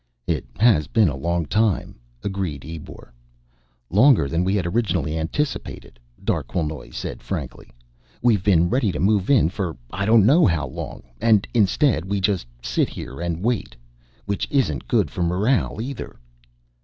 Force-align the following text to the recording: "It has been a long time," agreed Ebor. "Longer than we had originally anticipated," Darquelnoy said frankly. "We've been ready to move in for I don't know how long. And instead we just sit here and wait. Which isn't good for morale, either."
"It 0.25 0.45
has 0.57 0.87
been 0.87 1.09
a 1.09 1.15
long 1.15 1.45
time," 1.45 1.93
agreed 2.23 2.65
Ebor. 2.65 3.13
"Longer 3.91 4.27
than 4.27 4.43
we 4.43 4.55
had 4.55 4.65
originally 4.65 5.15
anticipated," 5.15 5.99
Darquelnoy 6.23 6.89
said 6.89 7.21
frankly. 7.21 7.69
"We've 8.19 8.43
been 8.43 8.67
ready 8.67 8.91
to 8.93 8.99
move 8.99 9.29
in 9.29 9.47
for 9.49 9.77
I 9.93 10.05
don't 10.07 10.25
know 10.25 10.47
how 10.47 10.65
long. 10.65 11.03
And 11.21 11.47
instead 11.53 12.05
we 12.05 12.19
just 12.19 12.47
sit 12.63 12.89
here 12.89 13.21
and 13.21 13.43
wait. 13.43 13.75
Which 14.25 14.47
isn't 14.49 14.87
good 14.87 15.11
for 15.11 15.21
morale, 15.21 15.79
either." 15.79 16.17